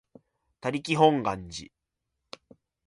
[0.03, 0.03] 他力
[0.95, 1.69] 本願寺